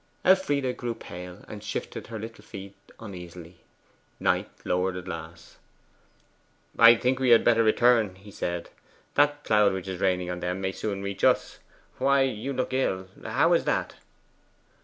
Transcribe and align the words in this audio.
Elfride 0.25 0.75
grew 0.77 0.95
pale, 0.95 1.45
and 1.47 1.63
shifted 1.63 2.07
her 2.07 2.17
little 2.17 2.43
feet 2.43 2.75
uneasily. 2.99 3.57
Knight 4.19 4.49
lowered 4.65 4.95
the 4.95 5.03
glass. 5.03 5.57
'I 6.79 6.95
think 6.95 7.19
we 7.19 7.29
had 7.29 7.43
better 7.43 7.63
return,' 7.63 8.15
he 8.15 8.31
said. 8.31 8.71
'That 9.13 9.43
cloud 9.43 9.73
which 9.73 9.87
is 9.87 10.01
raining 10.01 10.31
on 10.31 10.39
them 10.39 10.59
may 10.59 10.71
soon 10.71 11.03
reach 11.03 11.23
us. 11.23 11.59
Why, 11.99 12.21
you 12.23 12.51
look 12.51 12.73
ill. 12.73 13.09
How 13.23 13.53
is 13.53 13.65
that? 13.65 13.93